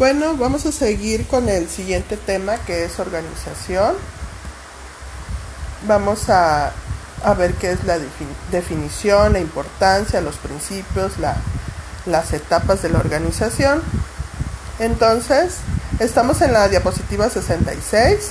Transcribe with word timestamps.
Bueno, 0.00 0.34
vamos 0.34 0.64
a 0.64 0.72
seguir 0.72 1.26
con 1.26 1.50
el 1.50 1.68
siguiente 1.68 2.16
tema 2.16 2.56
que 2.56 2.84
es 2.84 2.98
organización. 2.98 3.94
Vamos 5.86 6.30
a, 6.30 6.72
ver 7.36 7.52
qué 7.52 7.72
es 7.72 7.84
la 7.84 7.98
definición, 8.50 9.34
la 9.34 9.40
importancia, 9.40 10.22
los 10.22 10.36
principios, 10.36 11.12
las 12.06 12.32
etapas 12.32 12.80
de 12.80 12.88
la 12.88 12.98
organización. 12.98 13.82
Entonces, 14.78 15.56
estamos 15.98 16.40
en 16.40 16.54
la 16.54 16.70
diapositiva 16.70 17.28
66. 17.28 18.30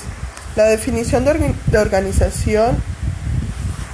La 0.56 0.64
definición 0.64 1.24
de 1.24 1.78
organización 1.78 2.82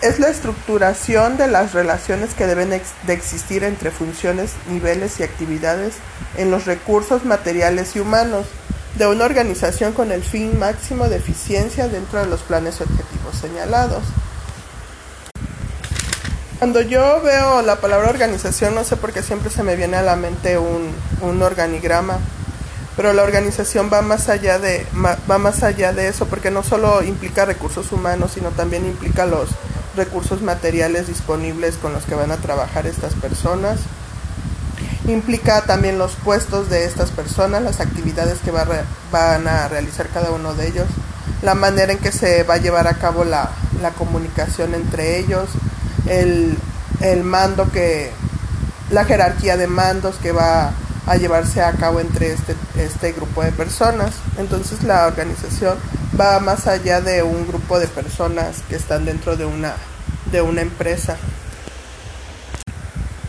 es 0.00 0.18
la 0.18 0.28
estructuración 0.28 1.36
de 1.36 1.48
las 1.48 1.74
relaciones 1.74 2.32
que 2.32 2.46
deben 2.46 2.70
de 2.70 3.12
existir 3.12 3.64
entre 3.64 3.90
funciones, 3.90 4.52
niveles 4.66 5.20
y 5.20 5.24
actividades 5.24 5.96
en 6.36 6.50
los 6.50 6.66
recursos 6.66 7.24
materiales 7.24 7.96
y 7.96 8.00
humanos 8.00 8.46
de 8.96 9.06
una 9.06 9.24
organización 9.24 9.92
con 9.92 10.12
el 10.12 10.22
fin 10.22 10.58
máximo 10.58 11.08
de 11.08 11.16
eficiencia 11.16 11.88
dentro 11.88 12.18
de 12.20 12.26
los 12.26 12.40
planes 12.40 12.80
y 12.80 12.84
objetivos 12.84 13.36
señalados. 13.40 14.02
Cuando 16.58 16.80
yo 16.80 17.20
veo 17.22 17.60
la 17.60 17.80
palabra 17.80 18.08
organización, 18.08 18.74
no 18.74 18.84
sé 18.84 18.96
por 18.96 19.12
qué 19.12 19.22
siempre 19.22 19.50
se 19.50 19.62
me 19.62 19.76
viene 19.76 19.98
a 19.98 20.02
la 20.02 20.16
mente 20.16 20.56
un, 20.56 20.90
un 21.20 21.42
organigrama, 21.42 22.18
pero 22.96 23.12
la 23.12 23.22
organización 23.22 23.90
va 23.92 24.00
más 24.00 24.30
allá 24.30 24.58
de 24.58 24.86
va 24.96 25.38
más 25.38 25.62
allá 25.62 25.92
de 25.92 26.08
eso, 26.08 26.26
porque 26.26 26.50
no 26.50 26.62
solo 26.62 27.02
implica 27.02 27.44
recursos 27.44 27.92
humanos, 27.92 28.32
sino 28.34 28.48
también 28.50 28.86
implica 28.86 29.26
los 29.26 29.50
recursos 29.96 30.40
materiales 30.40 31.06
disponibles 31.08 31.76
con 31.76 31.92
los 31.92 32.04
que 32.04 32.14
van 32.14 32.30
a 32.30 32.38
trabajar 32.38 32.86
estas 32.86 33.14
personas. 33.14 33.80
Implica 35.08 35.62
también 35.62 35.98
los 35.98 36.12
puestos 36.16 36.68
de 36.68 36.84
estas 36.84 37.10
personas, 37.10 37.62
las 37.62 37.80
actividades 37.80 38.38
que 38.44 38.50
van 38.50 39.48
a 39.48 39.68
realizar 39.68 40.08
cada 40.08 40.32
uno 40.32 40.54
de 40.54 40.68
ellos, 40.68 40.86
la 41.42 41.54
manera 41.54 41.92
en 41.92 41.98
que 41.98 42.12
se 42.12 42.42
va 42.42 42.54
a 42.54 42.58
llevar 42.58 42.88
a 42.88 42.94
cabo 42.94 43.24
la, 43.24 43.50
comunicación 43.96 44.74
entre 44.74 45.18
ellos, 45.18 45.48
el, 46.06 46.56
el 47.00 47.22
mando 47.22 47.70
que, 47.70 48.10
la 48.90 49.04
jerarquía 49.04 49.56
de 49.56 49.66
mandos 49.66 50.16
que 50.16 50.32
va 50.32 50.72
a 51.06 51.16
llevarse 51.16 51.62
a 51.62 51.72
cabo 51.72 52.00
entre 52.00 52.32
este, 52.32 52.56
este 52.76 53.12
grupo 53.12 53.42
de 53.42 53.52
personas. 53.52 54.14
Entonces 54.38 54.82
la 54.82 55.06
organización 55.06 55.78
va 56.18 56.40
más 56.40 56.66
allá 56.66 57.00
de 57.00 57.22
un 57.22 57.46
grupo 57.46 57.78
de 57.78 57.86
personas 57.86 58.62
que 58.68 58.76
están 58.76 59.04
dentro 59.04 59.36
de 59.36 59.44
una, 59.44 59.74
de 60.32 60.42
una 60.42 60.62
empresa. 60.62 61.16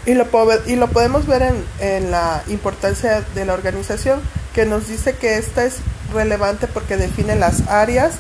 Y 0.08 0.13
lo, 0.13 0.25
y 0.66 0.77
lo 0.77 0.88
podemos 0.88 1.27
ver 1.27 1.41
en, 1.41 1.66
en 1.80 2.11
la 2.11 2.41
importancia 2.47 3.25
de 3.36 3.45
la 3.45 3.53
organización, 3.53 4.22
que 4.53 4.66
nos 4.66 4.88
dice 4.88 5.17
que 5.17 5.38
esta 5.38 5.66
es 5.66 5.80
relevante 6.13 6.67
porque 6.67 6.95
define 6.95 7.36
las 7.36 7.67
áreas, 7.67 8.13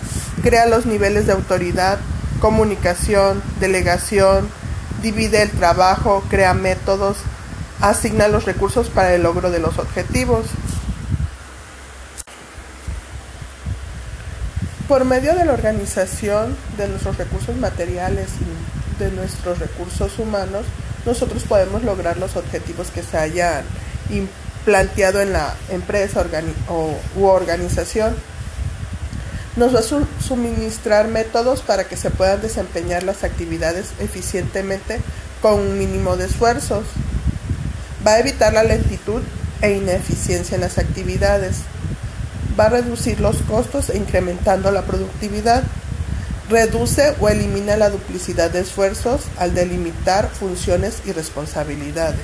crea 0.43 0.65
los 0.65 0.85
niveles 0.85 1.27
de 1.27 1.31
autoridad, 1.31 1.97
comunicación, 2.41 3.41
delegación, 3.61 4.49
divide 5.01 5.41
el 5.41 5.49
trabajo, 5.51 6.25
crea 6.29 6.53
métodos, 6.53 7.19
asigna 7.79 8.27
los 8.27 8.43
recursos 8.43 8.89
para 8.89 9.13
el 9.13 9.23
logro 9.23 9.49
de 9.49 9.59
los 9.59 9.79
objetivos. 9.79 10.47
Por 14.89 15.05
medio 15.05 15.35
de 15.35 15.45
la 15.45 15.53
organización 15.53 16.57
de 16.77 16.89
nuestros 16.89 17.17
recursos 17.17 17.55
materiales 17.55 18.27
y 18.41 19.03
de 19.03 19.09
nuestros 19.11 19.59
recursos 19.59 20.19
humanos, 20.19 20.65
nosotros 21.07 21.43
podemos 21.43 21.83
lograr 21.83 22.17
los 22.17 22.35
objetivos 22.35 22.91
que 22.91 23.01
se 23.01 23.17
hayan 23.17 23.63
planteado 24.63 25.21
en 25.21 25.33
la 25.33 25.55
empresa 25.69 26.23
o, 26.69 26.93
u 27.15 27.25
organización. 27.25 28.15
Nos 29.55 29.73
va 29.73 29.79
a 29.79 30.23
suministrar 30.23 31.07
métodos 31.07 31.61
para 31.61 31.85
que 31.85 31.97
se 31.97 32.11
puedan 32.11 32.41
desempeñar 32.41 33.01
las 33.01 33.23
actividades 33.23 33.93
eficientemente 33.99 34.99
con 35.41 35.55
un 35.55 35.79
mínimo 35.79 36.15
de 36.15 36.25
esfuerzos. 36.25 36.85
Va 38.05 38.13
a 38.13 38.19
evitar 38.19 38.53
la 38.53 38.63
lentitud 38.63 39.23
e 39.61 39.71
ineficiencia 39.71 40.53
en 40.53 40.61
las 40.61 40.77
actividades 40.77 41.55
va 42.59 42.65
a 42.65 42.69
reducir 42.69 43.19
los 43.19 43.37
costos 43.43 43.89
e 43.89 43.97
incrementando 43.97 44.71
la 44.71 44.83
productividad. 44.83 45.63
Reduce 46.49 47.13
o 47.19 47.27
elimina 47.27 47.75
la 47.75 47.89
duplicidad 47.89 48.49
de 48.49 48.61
esfuerzos 48.61 49.23
al 49.37 49.53
delimitar 49.53 50.29
funciones 50.29 51.01
y 51.05 51.11
responsabilidades. 51.11 52.23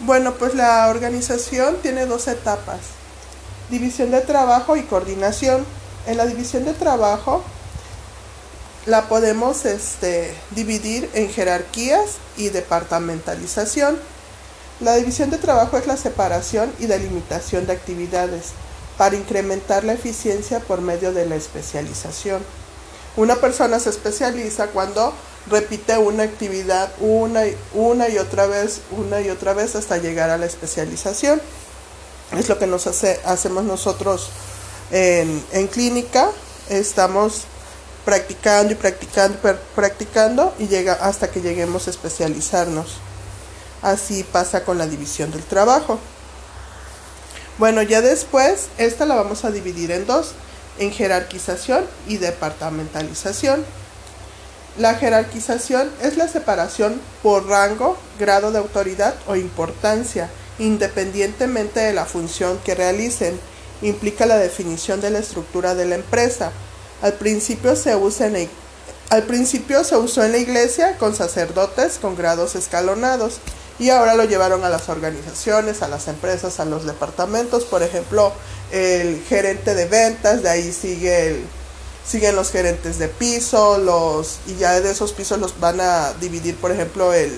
Bueno, 0.00 0.34
pues 0.34 0.54
la 0.54 0.86
organización 0.88 1.78
tiene 1.82 2.06
dos 2.06 2.28
etapas, 2.28 2.78
división 3.70 4.12
de 4.12 4.20
trabajo 4.20 4.76
y 4.76 4.82
coordinación. 4.82 5.66
En 6.06 6.16
la 6.16 6.26
división 6.26 6.64
de 6.64 6.74
trabajo 6.74 7.42
la 8.86 9.08
podemos 9.08 9.64
este, 9.64 10.32
dividir 10.52 11.10
en 11.14 11.28
jerarquías 11.28 12.18
y 12.36 12.50
departamentalización. 12.50 13.98
La 14.78 14.94
división 14.94 15.30
de 15.30 15.38
trabajo 15.38 15.76
es 15.76 15.88
la 15.88 15.96
separación 15.96 16.72
y 16.78 16.86
delimitación 16.86 17.66
de 17.66 17.72
actividades 17.72 18.52
para 18.98 19.16
incrementar 19.16 19.84
la 19.84 19.92
eficiencia 19.92 20.60
por 20.60 20.80
medio 20.80 21.12
de 21.12 21.26
la 21.26 21.36
especialización. 21.36 22.42
Una 23.16 23.36
persona 23.36 23.78
se 23.78 23.90
especializa 23.90 24.68
cuando 24.68 25.12
repite 25.48 25.96
una 25.98 26.24
actividad 26.24 26.90
una 26.98 27.46
y, 27.46 27.56
una 27.72 28.08
y 28.08 28.18
otra 28.18 28.46
vez, 28.46 28.80
una 28.90 29.20
y 29.20 29.30
otra 29.30 29.54
vez 29.54 29.74
hasta 29.74 29.98
llegar 29.98 30.30
a 30.30 30.38
la 30.38 30.46
especialización. 30.46 31.40
Es 32.32 32.48
lo 32.48 32.58
que 32.58 32.66
nos 32.66 32.86
hace, 32.86 33.20
hacemos 33.24 33.64
nosotros 33.64 34.30
en, 34.90 35.66
clínica. 35.68 36.30
Estamos 36.68 37.44
practicando 38.04 38.72
y 38.72 38.76
practicando, 38.76 39.38
practicando 39.74 40.54
y 40.58 40.66
llega 40.68 40.94
hasta 40.94 41.30
que 41.30 41.40
lleguemos 41.40 41.86
a 41.86 41.90
especializarnos. 41.90 42.98
Así 43.82 44.24
pasa 44.24 44.64
con 44.64 44.78
la 44.78 44.86
división 44.86 45.30
del 45.30 45.44
trabajo. 45.44 45.98
Bueno, 47.58 47.80
ya 47.80 48.02
después, 48.02 48.66
esta 48.76 49.06
la 49.06 49.14
vamos 49.14 49.46
a 49.46 49.50
dividir 49.50 49.90
en 49.90 50.06
dos, 50.06 50.32
en 50.78 50.92
jerarquización 50.92 51.86
y 52.06 52.18
departamentalización. 52.18 53.64
La 54.76 54.96
jerarquización 54.96 55.90
es 56.02 56.18
la 56.18 56.28
separación 56.28 57.00
por 57.22 57.48
rango, 57.48 57.96
grado 58.20 58.52
de 58.52 58.58
autoridad 58.58 59.14
o 59.26 59.36
importancia, 59.36 60.28
independientemente 60.58 61.80
de 61.80 61.94
la 61.94 62.04
función 62.04 62.58
que 62.62 62.74
realicen. 62.74 63.40
Implica 63.80 64.26
la 64.26 64.36
definición 64.36 65.00
de 65.00 65.08
la 65.08 65.20
estructura 65.20 65.74
de 65.74 65.86
la 65.86 65.94
empresa. 65.94 66.52
Al 67.00 67.14
principio 67.14 67.74
se 67.74 67.96
usó 67.96 68.26
en 68.26 68.50
la 70.32 70.38
iglesia 70.38 70.98
con 70.98 71.14
sacerdotes 71.14 71.98
con 71.98 72.16
grados 72.16 72.54
escalonados 72.54 73.40
y 73.78 73.90
ahora 73.90 74.14
lo 74.14 74.24
llevaron 74.24 74.64
a 74.64 74.68
las 74.68 74.88
organizaciones, 74.88 75.82
a 75.82 75.88
las 75.88 76.08
empresas, 76.08 76.60
a 76.60 76.64
los 76.64 76.84
departamentos, 76.84 77.64
por 77.64 77.82
ejemplo, 77.82 78.32
el 78.72 79.22
gerente 79.28 79.74
de 79.74 79.84
ventas, 79.84 80.42
de 80.42 80.48
ahí 80.48 80.72
sigue 80.72 81.28
el, 81.28 81.44
siguen 82.06 82.36
los 82.36 82.50
gerentes 82.50 82.98
de 82.98 83.08
piso, 83.08 83.78
los 83.78 84.38
y 84.46 84.56
ya 84.56 84.80
de 84.80 84.90
esos 84.90 85.12
pisos 85.12 85.38
los 85.38 85.58
van 85.60 85.80
a 85.80 86.12
dividir, 86.14 86.56
por 86.56 86.70
ejemplo, 86.70 87.12
el, 87.12 87.36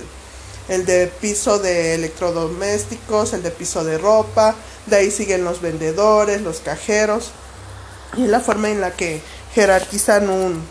el 0.68 0.84
de 0.84 1.06
piso 1.06 1.58
de 1.58 1.94
electrodomésticos, 1.94 3.32
el 3.32 3.42
de 3.42 3.50
piso 3.50 3.82
de 3.84 3.98
ropa, 3.98 4.54
de 4.86 4.96
ahí 4.96 5.10
siguen 5.10 5.44
los 5.44 5.60
vendedores, 5.60 6.42
los 6.42 6.60
cajeros, 6.60 7.30
y 8.16 8.24
es 8.24 8.28
la 8.28 8.40
forma 8.40 8.70
en 8.70 8.80
la 8.80 8.92
que 8.92 9.22
jerarquizan 9.54 10.28
un, 10.28 10.62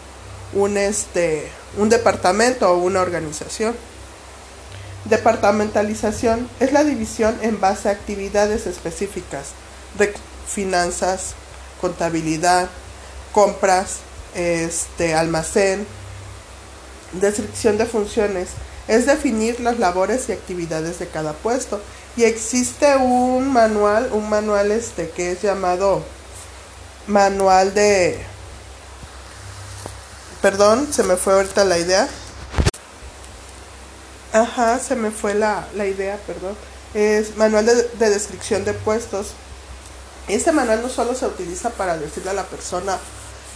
un, 0.54 0.78
este, 0.78 1.52
un 1.78 1.90
departamento 1.90 2.72
o 2.72 2.78
una 2.78 3.02
organización. 3.02 3.76
Departamentalización 5.06 6.50
es 6.60 6.74
la 6.74 6.84
división 6.84 7.38
en 7.42 7.60
base 7.60 7.90
a 7.90 7.94
actividades 7.94 8.68
específicas, 8.68 9.50
finanzas, 10.48 11.34
contabilidad, 11.80 12.68
compras, 13.32 13.98
este, 14.36 15.14
almacén, 15.14 15.88
descripción 17.14 17.78
de 17.78 17.86
funciones, 17.86 18.50
es 18.88 19.06
definir 19.06 19.60
las 19.60 19.80
labores 19.80 20.30
y 20.30 20.34
actividades 20.34 21.00
de 21.00 21.08
cada 21.08 21.34
puesto. 21.34 21.82
Y 22.16 22.24
existe 22.24 22.96
un 22.98 23.52
manual, 23.52 24.10
un 24.12 24.30
manual 24.30 24.72
este 24.72 25.10
que 25.10 25.32
es 25.32 25.42
llamado 25.42 26.04
manual 27.06 27.74
de 27.74 28.20
perdón, 30.42 30.92
se 30.92 31.04
me 31.04 31.16
fue 31.16 31.34
ahorita 31.34 31.64
la 31.66 31.78
idea. 31.78 32.08
Ajá, 34.38 34.78
se 34.78 34.96
me 34.96 35.10
fue 35.10 35.34
la, 35.34 35.68
idea, 35.76 36.20
perdón. 36.28 36.56
Es 36.94 37.36
manual 37.38 37.66
de, 37.66 38.10
descripción 38.10 38.66
de 38.66 38.74
puestos. 38.74 39.30
Este 40.28 40.52
manual 40.52 40.84
no 40.84 40.90
solo 40.90 41.16
se 41.16 41.26
utiliza 41.26 41.72
para 41.72 41.98
decirle 41.98 42.30
a 42.30 42.34
la 42.34 42.44
persona 42.44 43.00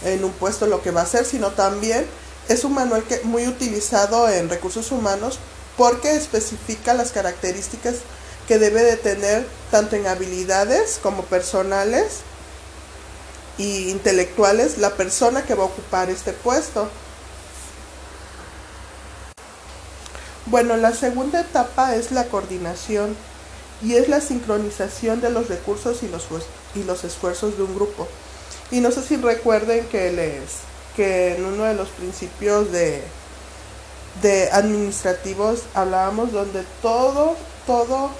en 0.04 0.24
un 0.24 0.32
puesto 0.32 0.66
lo 0.66 0.82
que 0.82 0.90
va 0.90 1.02
a 1.02 1.04
hacer, 1.04 1.24
sino 1.24 1.50
también 1.50 2.04
es 2.48 2.64
un 2.64 2.74
manual 2.74 3.04
que 3.04 3.20
muy 3.22 3.46
utilizado 3.46 4.28
en 4.28 4.48
recursos 4.48 4.90
humanos 4.90 5.38
porque 5.76 6.16
especifica 6.16 6.94
las 6.94 7.12
características 7.12 7.96
que 8.48 8.58
debe 8.58 8.82
de 8.82 8.96
tener 8.96 9.46
tanto 9.70 9.94
en 9.94 10.08
habilidades 10.08 10.98
como 11.00 11.22
personales 11.24 12.22
y 13.56 13.90
intelectuales 13.90 14.78
la 14.78 14.96
persona 14.96 15.44
que 15.44 15.54
va 15.54 15.62
a 15.62 15.66
ocupar 15.66 16.10
este 16.10 16.32
puesto. 16.32 16.88
Bueno, 20.46 20.76
la 20.76 20.92
segunda 20.92 21.40
etapa 21.40 21.94
es 21.94 22.10
la 22.10 22.24
coordinación 22.24 23.16
y 23.82 23.94
es 23.94 24.08
la 24.08 24.20
sincronización 24.20 25.20
de 25.20 25.30
los 25.30 25.48
recursos 25.48 26.02
y 26.02 26.08
los, 26.08 26.26
y 26.74 26.82
los 26.82 27.04
esfuerzos 27.04 27.56
de 27.56 27.62
un 27.62 27.74
grupo. 27.74 28.08
Y 28.70 28.80
no 28.80 28.90
sé 28.90 29.02
si 29.02 29.16
recuerden 29.16 29.86
que 29.86 30.12
les 30.12 30.72
que 30.96 31.36
en 31.36 31.44
uno 31.44 31.64
de 31.64 31.74
los 31.74 31.88
principios 31.88 32.70
de, 32.70 33.02
de 34.20 34.50
administrativos 34.50 35.62
hablábamos 35.74 36.32
donde 36.32 36.64
todo, 36.82 37.36
todo 37.66 38.10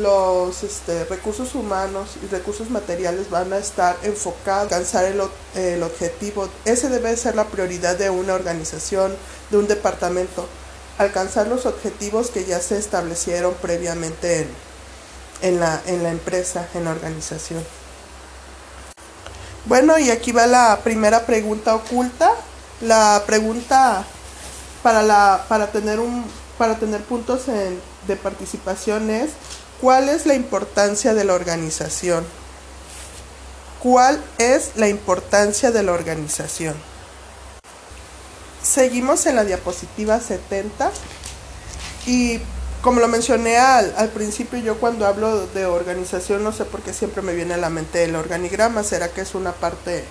los 0.00 0.62
este, 0.62 1.04
recursos 1.04 1.54
humanos 1.54 2.16
y 2.22 2.26
recursos 2.28 2.70
materiales 2.70 3.30
van 3.30 3.52
a 3.52 3.58
estar 3.58 3.96
enfocados 4.02 4.72
a 4.72 4.76
alcanzar 4.76 5.04
el, 5.04 5.20
el, 5.54 5.82
objetivo. 5.82 6.48
Ese 6.64 6.88
debe 6.88 7.16
ser 7.16 7.36
la 7.36 7.44
prioridad 7.44 7.96
de 7.96 8.10
una 8.10 8.34
organización, 8.34 9.14
de 9.50 9.58
un 9.58 9.68
departamento, 9.68 10.46
alcanzar 10.98 11.48
los 11.48 11.66
objetivos 11.66 12.30
que 12.30 12.44
ya 12.44 12.60
se 12.60 12.78
establecieron 12.78 13.54
previamente 13.54 14.40
en, 14.40 14.48
en, 15.42 15.60
la, 15.60 15.80
en 15.86 16.02
la 16.02 16.10
empresa, 16.10 16.68
en 16.74 16.84
la 16.84 16.90
organización. 16.90 17.64
Bueno, 19.66 19.98
y 19.98 20.10
aquí 20.10 20.32
va 20.32 20.46
la 20.46 20.80
primera 20.82 21.26
pregunta 21.26 21.74
oculta. 21.74 22.32
La 22.80 23.22
pregunta 23.26 24.04
para, 24.82 25.02
la, 25.02 25.44
para, 25.48 25.72
tener, 25.72 25.98
un, 25.98 26.24
para 26.58 26.76
tener 26.76 27.02
puntos 27.02 27.48
en, 27.48 27.80
de 28.06 28.16
participación 28.16 29.10
es 29.10 29.30
¿Cuál 29.80 30.08
es 30.08 30.24
la 30.24 30.34
importancia 30.34 31.12
de 31.12 31.24
la 31.24 31.34
organización? 31.34 32.24
¿Cuál 33.82 34.22
es 34.38 34.72
la 34.76 34.88
importancia 34.88 35.70
de 35.70 35.82
la 35.82 35.92
organización? 35.92 36.74
Seguimos 38.66 39.26
en 39.26 39.36
la 39.36 39.44
diapositiva 39.44 40.20
70 40.20 40.90
y 42.06 42.40
como 42.82 43.00
lo 43.00 43.06
mencioné 43.06 43.58
al, 43.58 43.94
al, 43.96 44.08
principio, 44.08 44.58
yo 44.58 44.78
cuando 44.78 45.06
hablo 45.06 45.46
de 45.48 45.66
organización 45.66 46.42
no 46.42 46.52
sé 46.52 46.64
por 46.64 46.82
qué 46.82 46.92
siempre 46.92 47.22
me 47.22 47.34
viene 47.34 47.54
a 47.54 47.58
la 47.58 47.70
mente 47.70 48.02
el 48.02 48.16
organigrama, 48.16 48.82
será 48.82 49.08
que 49.08 49.20
es 49.20 49.34
una 49.34 49.52
parte 49.52 50.04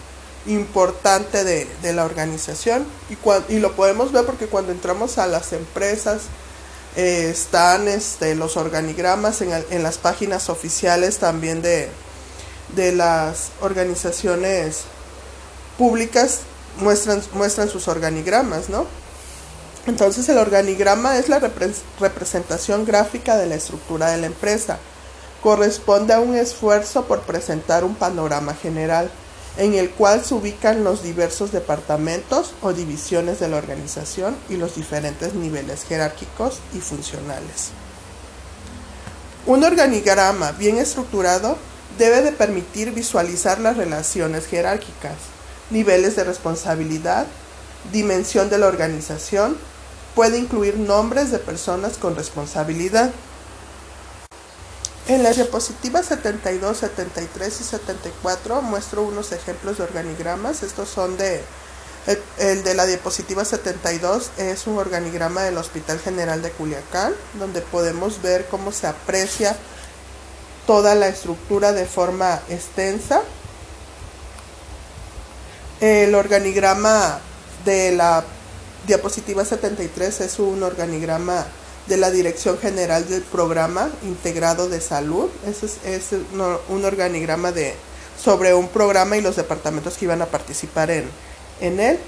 importante 0.45 1.43
de, 1.43 1.67
de 1.81 1.93
la 1.93 2.05
organización 2.05 2.85
y, 3.09 3.53
y 3.53 3.59
lo 3.59 3.73
podemos 3.73 4.11
ver 4.11 4.25
porque 4.25 4.47
cuando 4.47 4.71
entramos 4.71 5.17
a 5.17 5.27
las 5.27 5.51
empresas, 5.51 6.21
eh, 6.95 7.29
están 7.31 7.89
este, 7.89 8.35
los 8.35 8.55
organigramas 8.55 9.41
en, 9.41 9.51
en, 9.69 9.83
las 9.83 9.97
páginas 9.97 10.49
oficiales 10.49 11.17
también 11.17 11.61
de, 11.61 11.89
de 12.73 12.93
las 12.93 13.49
organizaciones 13.59 14.83
públicas 15.77 16.39
muestran, 16.77 17.21
muestran 17.33 17.69
sus 17.69 17.87
organigramas, 17.87 18.69
¿no? 18.69 18.85
Entonces 19.87 20.27
el 20.29 20.37
organigrama 20.37 21.17
es 21.17 21.29
la 21.29 21.39
repre 21.39 21.71
representación 21.99 22.85
gráfica 22.85 23.37
de 23.37 23.45
la 23.45 23.55
estructura 23.55 24.09
de 24.09 24.17
la 24.17 24.25
empresa. 24.25 24.79
Corresponde 25.43 26.13
a 26.13 26.19
un 26.19 26.35
esfuerzo 26.35 27.05
por 27.05 27.21
presentar 27.21 27.83
un 27.83 27.95
panorama 27.95 28.55
general 28.55 29.11
en 29.57 29.75
el 29.75 29.89
cual 29.91 30.25
se 30.25 30.33
ubican 30.33 30.83
los 30.83 31.03
diversos 31.03 31.51
departamentos 31.51 32.53
o 32.61 32.73
divisiones 32.73 33.39
de 33.39 33.47
la 33.47 33.57
organización 33.57 34.35
y 34.49 34.57
los 34.57 34.75
diferentes 34.75 35.33
niveles 35.33 35.85
jerárquicos 35.85 36.59
y 36.73 36.79
funcionales. 36.79 37.69
Un 39.45 39.63
organigrama 39.63 40.51
bien 40.53 40.77
estructurado 40.77 41.57
debe 41.97 42.21
de 42.21 42.31
permitir 42.31 42.91
visualizar 42.91 43.59
las 43.59 43.77
relaciones 43.77 44.47
jerárquicas, 44.47 45.13
niveles 45.69 46.15
de 46.15 46.23
responsabilidad, 46.23 47.27
dimensión 47.91 48.49
de 48.49 48.57
la 48.57 48.67
organización, 48.67 49.57
puede 50.15 50.37
incluir 50.37 50.77
nombres 50.77 51.31
de 51.31 51.39
personas 51.39 51.97
con 51.97 52.15
responsabilidad. 52.15 53.11
En 55.07 55.21
las 55.21 55.35
diapositivas 55.35 56.07
72, 56.07 56.77
73 56.77 57.61
y 57.61 57.63
74 57.63 58.61
muestro 58.63 59.03
unos 59.03 59.31
ejemplos 59.33 59.77
de 59.77 59.83
organigramas. 59.83 60.63
Estos 60.63 60.89
son 60.89 61.17
de... 61.17 61.43
El, 62.37 62.63
de 62.63 62.75
la 62.75 62.85
diapositiva 62.85 63.43
72 63.45 64.29
es 64.37 64.67
un 64.67 64.77
organigrama 64.77 65.41
del 65.41 65.57
Hospital 65.57 65.99
General 65.99 66.39
de 66.39 66.51
Culiacán, 66.51 67.13
donde 67.39 67.61
podemos 67.61 68.21
ver 68.21 68.45
cómo 68.45 68.71
se 68.71 68.85
aprecia 68.85 69.57
toda 70.67 70.93
la 70.93 71.07
estructura 71.07 71.73
de 71.73 71.87
forma 71.87 72.41
extensa. 72.49 73.23
El 75.85 76.15
organigrama 76.15 77.19
de 77.63 77.91
la 77.91 78.23
diapositiva 78.87 79.45
73 79.45 80.21
es 80.21 80.39
un 80.39 80.63
organigrama 80.63 81.45
de 81.85 81.97
la 81.97 82.09
Dirección 82.09 82.57
General 82.57 83.07
del 83.07 83.21
Programa 83.21 83.91
Integrado 84.01 84.67
de 84.67 84.81
Salud. 84.81 85.29
Ese 85.45 85.67
es, 85.85 86.09
un 86.69 86.85
organigrama 86.85 87.51
de, 87.51 87.75
sobre 88.19 88.55
un 88.55 88.67
programa 88.69 89.15
y 89.15 89.21
los 89.21 89.35
departamentos 89.35 89.95
que 89.97 90.05
iban 90.05 90.23
a 90.23 90.25
participar 90.25 90.89
en, 90.89 91.07
en 91.61 91.79
él. 91.79 91.99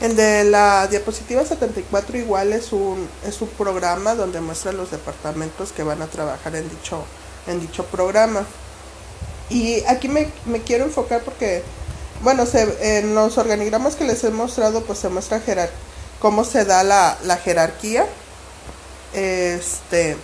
El 0.00 0.16
de 0.16 0.42
la 0.42 0.88
diapositiva 0.88 1.44
74 1.44 2.18
igual 2.18 2.52
es 2.52 2.72
un, 2.72 3.08
es 3.24 3.40
un 3.40 3.48
programa 3.50 4.16
donde 4.16 4.40
muestra 4.40 4.72
los 4.72 4.90
departamentos 4.90 5.70
que 5.70 5.84
van 5.84 6.02
a 6.02 6.08
trabajar 6.08 6.56
en 6.56 6.68
dicho, 6.68 7.04
en 7.46 7.60
dicho 7.60 7.84
programa. 7.84 8.44
Y 9.50 9.84
aquí 9.86 10.08
me, 10.08 10.28
me 10.46 10.60
quiero 10.60 10.84
enfocar 10.84 11.22
porque 11.22 11.62
bueno, 12.22 12.46
se, 12.46 12.98
en 12.98 13.14
los 13.14 13.38
organigramas 13.38 13.94
que 13.94 14.04
les 14.04 14.24
he 14.24 14.30
mostrado, 14.30 14.82
pues 14.82 14.98
se 14.98 15.08
muestra 15.08 15.40
cómo 16.18 16.44
se 16.44 16.64
da 16.64 16.82
la, 16.82 17.16
la, 17.22 17.36
jerarquía. 17.36 18.06
Este, 19.14 20.16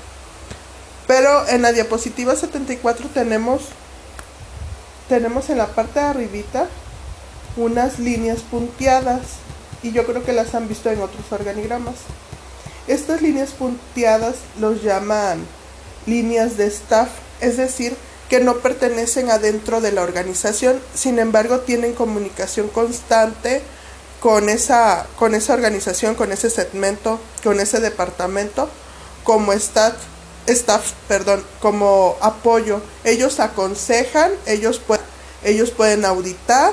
pero 1.07 1.47
en 1.49 1.63
la 1.63 1.73
diapositiva 1.73 2.35
74 2.35 3.09
tenemos, 3.15 3.63
tenemos 5.09 5.51
en 5.51 5.59
la 5.59 5.69
parte 5.69 6.01
de 6.01 6.07
arribita 6.07 6.69
unas 7.57 7.99
líneas 8.01 8.41
punteadas 8.41 9.23
y 9.83 9.93
yo 9.93 10.05
creo 10.05 10.25
que 10.25 10.33
las 10.33 10.55
han 10.55 10.69
visto 10.69 10.91
en 10.91 11.01
otros 11.01 11.31
organigramas. 11.31 11.95
Estas 12.89 13.23
líneas 13.23 13.51
punteadas 13.51 14.35
los 14.59 14.83
llaman 14.83 15.47
líneas 16.07 16.57
de 16.57 16.67
staff, 16.67 17.09
es 17.41 17.57
decir, 17.57 17.97
que 18.29 18.41
no 18.41 18.59
pertenecen 18.59 19.31
adentro 19.31 19.81
de 19.81 19.93
la 19.93 20.03
organización, 20.03 20.81
sin 20.95 21.19
embargo 21.19 21.61
tienen 21.61 21.95
comunicación 21.95 22.69
constante 22.69 23.63
con 24.21 24.49
esa, 24.49 25.07
con 25.19 25.35
esa 25.35 25.53
organización, 25.53 26.15
con 26.15 26.33
ese 26.33 26.49
segmento, 26.49 27.21
con 27.43 27.61
ese 27.61 27.81
departamento, 27.81 28.71
como 29.23 29.53
staff, 29.53 29.95
staff 30.47 30.93
perdón, 31.09 31.45
como 31.61 32.17
apoyo. 32.21 32.81
Ellos 33.05 33.41
aconsejan, 33.41 34.33
ellos, 34.47 34.81
ellos 35.43 35.71
pueden 35.71 36.07
auditar 36.07 36.73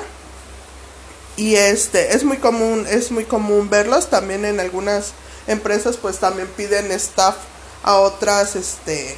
y 1.36 1.56
este 1.56 2.16
es 2.16 2.24
muy 2.24 2.38
común, 2.38 2.86
es 2.90 3.12
muy 3.12 3.26
común 3.26 3.70
verlos 3.70 4.10
también 4.10 4.46
en 4.46 4.60
algunas 4.60 5.14
empresas 5.48 5.98
pues 5.98 6.20
también 6.20 6.48
piden 6.56 6.92
staff 6.92 7.36
a 7.84 7.98
otras 7.98 8.56
este 8.56 9.18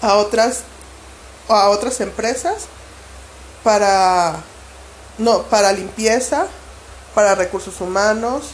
a 0.00 0.14
otras 0.14 0.62
a 1.56 1.70
otras 1.70 2.00
empresas 2.00 2.66
para 3.62 4.36
no 5.18 5.42
para 5.44 5.72
limpieza, 5.72 6.46
para 7.14 7.34
recursos 7.34 7.80
humanos, 7.80 8.50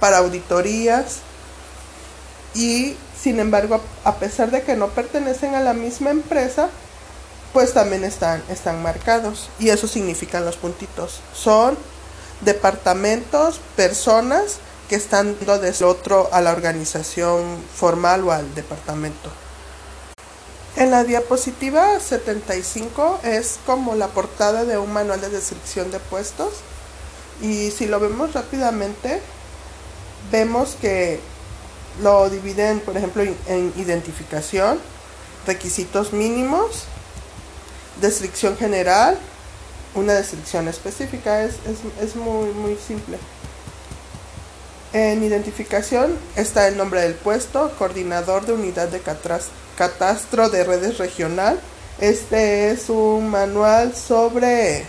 para 0.00 0.18
auditorías 0.18 1.18
y 2.54 2.96
sin 3.20 3.40
embargo 3.40 3.80
a 4.04 4.16
pesar 4.16 4.50
de 4.50 4.62
que 4.62 4.76
no 4.76 4.88
pertenecen 4.88 5.54
a 5.54 5.60
la 5.60 5.72
misma 5.72 6.10
empresa 6.10 6.68
pues 7.52 7.74
también 7.74 8.04
están, 8.04 8.42
están 8.48 8.82
marcados 8.82 9.50
y 9.58 9.68
eso 9.68 9.86
significan 9.86 10.44
los 10.44 10.56
puntitos. 10.56 11.20
Son 11.34 11.76
departamentos, 12.40 13.60
personas 13.76 14.58
que 14.88 14.96
están 14.96 15.36
desde 15.38 15.84
otro 15.84 16.28
a 16.32 16.40
la 16.40 16.52
organización 16.52 17.62
formal 17.74 18.24
o 18.24 18.32
al 18.32 18.54
departamento. 18.54 19.30
En 20.74 20.90
la 20.90 21.04
diapositiva 21.04 22.00
75 22.00 23.20
es 23.24 23.58
como 23.66 23.94
la 23.94 24.08
portada 24.08 24.64
de 24.64 24.78
un 24.78 24.90
manual 24.90 25.20
de 25.20 25.28
descripción 25.28 25.90
de 25.90 25.98
puestos 26.00 26.54
y 27.42 27.70
si 27.70 27.86
lo 27.86 28.00
vemos 28.00 28.32
rápidamente 28.32 29.20
vemos 30.30 30.76
que 30.80 31.20
lo 32.00 32.30
dividen 32.30 32.80
por 32.80 32.96
ejemplo 32.96 33.22
en 33.22 33.72
identificación, 33.76 34.78
requisitos 35.46 36.14
mínimos, 36.14 36.84
descripción 38.00 38.56
general, 38.56 39.18
una 39.94 40.14
descripción 40.14 40.68
específica, 40.68 41.44
es, 41.44 41.56
es, 41.66 42.02
es 42.02 42.16
muy, 42.16 42.48
muy 42.50 42.76
simple. 42.76 43.18
En 44.94 45.22
identificación 45.22 46.16
está 46.34 46.66
el 46.66 46.78
nombre 46.78 47.02
del 47.02 47.14
puesto, 47.14 47.70
coordinador 47.78 48.46
de 48.46 48.54
unidad 48.54 48.88
de 48.88 49.00
catastro 49.00 49.61
de 50.50 50.64
redes 50.64 50.98
regional. 50.98 51.58
Este 52.00 52.70
es 52.70 52.88
un 52.88 53.28
manual 53.28 53.94
sobre 53.94 54.84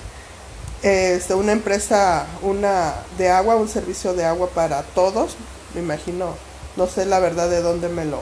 este, 0.82 1.34
una 1.34 1.52
empresa 1.52 2.28
una 2.42 2.94
de 3.18 3.30
agua, 3.30 3.56
un 3.56 3.70
servicio 3.70 4.14
de 4.14 4.26
agua 4.26 4.50
para 4.50 4.84
todos. 4.84 5.36
Me 5.74 5.82
imagino, 5.82 6.36
no 6.76 6.88
sé 6.88 7.06
la 7.06 7.20
verdad 7.20 7.50
de 7.50 7.62
dónde 7.62 7.90
me 7.90 8.06
lo 8.06 8.22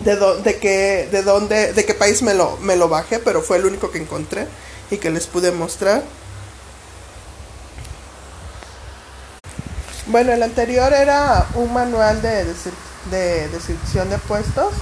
de, 0.00 0.16
de 0.16 0.58
qué 0.58 1.08
de 1.10 1.22
dónde 1.22 1.72
de 1.72 1.84
qué 1.84 1.94
país 1.94 2.22
me 2.22 2.34
lo 2.34 2.56
me 2.58 2.76
lo 2.76 2.88
bajé, 2.88 3.18
pero 3.18 3.42
fue 3.42 3.56
el 3.56 3.66
único 3.66 3.90
que 3.90 3.98
encontré 3.98 4.46
y 4.90 4.98
que 4.98 5.10
les 5.10 5.26
pude 5.26 5.52
mostrar. 5.52 6.02
Bueno, 10.08 10.32
el 10.32 10.42
anterior 10.42 10.92
era 10.92 11.46
un 11.54 11.72
manual 11.72 12.22
de, 12.22 12.44
descripción 13.48 14.08
de 14.08 14.18
puestos 14.18 14.72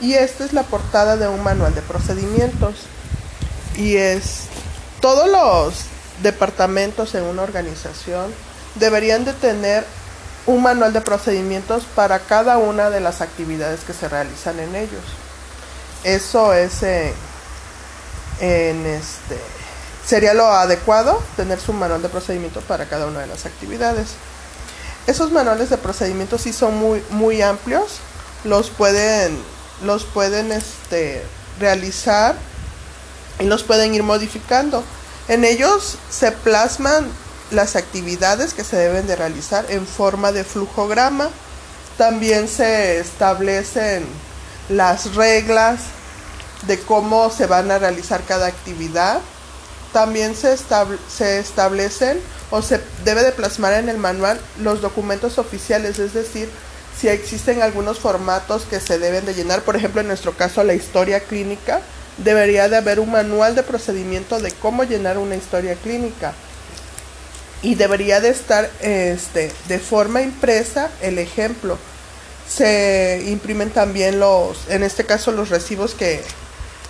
y 0.00 0.14
esta 0.14 0.44
es 0.44 0.52
la 0.52 0.62
portada 0.62 1.16
de 1.16 1.28
un 1.28 1.42
manual 1.42 1.74
de 1.74 1.82
procedimientos. 1.82 2.74
Y 3.76 3.96
es 3.96 4.44
todos 5.00 5.28
los 5.28 5.74
departamentos 6.22 7.14
en 7.14 7.24
una 7.24 7.42
organización 7.42 8.32
deberían 8.74 9.24
de 9.24 9.32
tener 9.32 9.84
un 10.46 10.62
manual 10.62 10.92
de 10.92 11.00
procedimientos 11.00 11.84
para 11.94 12.18
cada 12.20 12.58
una 12.58 12.90
de 12.90 13.00
las 13.00 13.20
actividades 13.20 13.80
que 13.80 13.92
se 13.92 14.08
realizan 14.08 14.58
en 14.58 14.74
ellos. 14.74 15.04
Eso 16.04 16.52
es 16.54 16.82
eh, 16.82 17.12
en 18.40 18.86
este 18.86 19.38
sería 20.06 20.34
lo 20.34 20.46
adecuado 20.46 21.22
tener 21.36 21.60
su 21.60 21.72
manual 21.72 22.02
de 22.02 22.08
procedimientos 22.08 22.64
para 22.64 22.86
cada 22.86 23.06
una 23.06 23.20
de 23.20 23.26
las 23.26 23.46
actividades. 23.46 24.08
Esos 25.06 25.30
manuales 25.30 25.70
de 25.70 25.78
procedimientos 25.78 26.42
sí 26.42 26.52
son 26.52 26.76
muy, 26.76 27.02
muy 27.10 27.42
amplios. 27.42 27.98
Los 28.44 28.70
pueden, 28.70 29.38
los 29.84 30.04
pueden 30.04 30.52
este, 30.52 31.22
realizar 31.58 32.36
y 33.38 33.44
los 33.44 33.62
pueden 33.62 33.94
ir 33.94 34.02
modificando. 34.02 34.84
En 35.28 35.44
ellos 35.44 35.96
se 36.10 36.32
plasman 36.32 37.08
las 37.50 37.76
actividades 37.76 38.54
que 38.54 38.64
se 38.64 38.76
deben 38.76 39.06
de 39.06 39.16
realizar 39.16 39.66
en 39.68 39.86
forma 39.86 40.32
de 40.32 40.44
flujograma. 40.44 41.28
También 41.96 42.48
se 42.48 42.98
establecen 42.98 44.06
las 44.68 45.14
reglas 45.14 45.80
de 46.66 46.78
cómo 46.78 47.30
se 47.30 47.46
van 47.46 47.70
a 47.70 47.78
realizar 47.78 48.22
cada 48.24 48.46
actividad. 48.46 49.20
También 49.92 50.36
se, 50.36 50.56
se 50.56 51.38
establecen 51.38 52.20
o 52.50 52.62
se 52.62 52.80
debe 53.04 53.22
de 53.22 53.32
plasmar 53.32 53.74
en 53.74 53.88
el 53.88 53.98
manual 53.98 54.40
los 54.60 54.80
documentos 54.80 55.38
oficiales, 55.38 55.98
es 55.98 56.14
decir, 56.14 56.48
si 56.98 57.08
existen 57.08 57.62
algunos 57.62 57.98
formatos 57.98 58.62
que 58.64 58.80
se 58.80 58.98
deben 58.98 59.24
de 59.24 59.34
llenar, 59.34 59.62
por 59.62 59.76
ejemplo 59.76 60.00
en 60.00 60.08
nuestro 60.08 60.32
caso 60.32 60.64
la 60.64 60.74
historia 60.74 61.20
clínica, 61.20 61.80
debería 62.18 62.68
de 62.68 62.76
haber 62.76 63.00
un 63.00 63.10
manual 63.10 63.54
de 63.54 63.62
procedimiento 63.62 64.38
de 64.40 64.52
cómo 64.52 64.84
llenar 64.84 65.18
una 65.18 65.36
historia 65.36 65.74
clínica. 65.76 66.34
Y 67.62 67.74
debería 67.74 68.20
de 68.20 68.30
estar 68.30 68.70
este 68.80 69.52
de 69.68 69.78
forma 69.78 70.22
impresa 70.22 70.90
el 71.02 71.18
ejemplo. 71.18 71.78
Se 72.48 73.22
imprimen 73.26 73.70
también 73.70 74.18
los 74.18 74.68
en 74.68 74.82
este 74.82 75.04
caso 75.04 75.30
los 75.30 75.50
recibos 75.50 75.94
que 75.94 76.22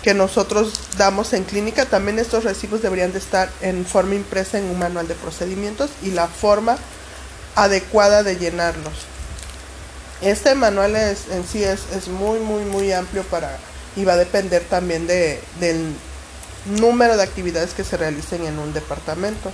que 0.01 0.13
nosotros 0.13 0.73
damos 0.97 1.33
en 1.33 1.43
clínica, 1.43 1.85
también 1.85 2.17
estos 2.17 2.43
recibos 2.43 2.81
deberían 2.81 3.13
de 3.13 3.19
estar 3.19 3.49
en 3.61 3.85
forma 3.85 4.15
impresa 4.15 4.57
en 4.57 4.65
un 4.65 4.79
manual 4.79 5.07
de 5.07 5.13
procedimientos 5.13 5.91
y 6.01 6.11
la 6.11 6.27
forma 6.27 6.77
adecuada 7.55 8.23
de 8.23 8.37
llenarlos. 8.37 9.10
Este 10.21 10.53
manual 10.55 10.95
es, 10.95 11.29
en 11.31 11.45
sí 11.47 11.63
es, 11.63 11.81
es 11.95 12.07
muy, 12.07 12.39
muy, 12.39 12.63
muy 12.65 12.91
amplio 12.91 13.23
para 13.23 13.57
y 13.95 14.05
va 14.05 14.13
a 14.13 14.17
depender 14.17 14.63
también 14.63 15.07
de, 15.07 15.41
del 15.59 15.93
número 16.65 17.17
de 17.17 17.23
actividades 17.23 17.73
que 17.73 17.83
se 17.83 17.97
realicen 17.97 18.45
en 18.45 18.59
un 18.59 18.73
departamento. 18.73 19.51